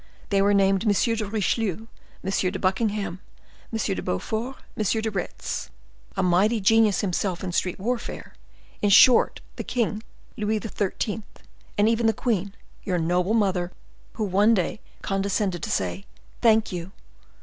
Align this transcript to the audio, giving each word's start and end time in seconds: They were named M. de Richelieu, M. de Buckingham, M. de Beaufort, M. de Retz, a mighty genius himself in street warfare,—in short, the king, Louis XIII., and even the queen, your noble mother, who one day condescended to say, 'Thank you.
They 0.29 0.41
were 0.41 0.55
named 0.55 0.83
M. 0.83 0.91
de 1.15 1.25
Richelieu, 1.25 1.85
M. 2.23 2.51
de 2.51 2.57
Buckingham, 2.57 3.19
M. 3.71 3.77
de 3.77 4.01
Beaufort, 4.01 4.55
M. 4.75 4.83
de 4.99 5.11
Retz, 5.11 5.69
a 6.17 6.23
mighty 6.23 6.59
genius 6.59 7.01
himself 7.01 7.43
in 7.43 7.51
street 7.51 7.79
warfare,—in 7.79 8.89
short, 8.89 9.41
the 9.57 9.63
king, 9.63 10.01
Louis 10.37 10.57
XIII., 10.57 11.21
and 11.77 11.87
even 11.87 12.07
the 12.07 12.13
queen, 12.13 12.55
your 12.83 12.97
noble 12.97 13.35
mother, 13.35 13.71
who 14.13 14.23
one 14.23 14.55
day 14.55 14.79
condescended 15.03 15.61
to 15.61 15.69
say, 15.69 16.05
'Thank 16.41 16.71
you. 16.71 16.91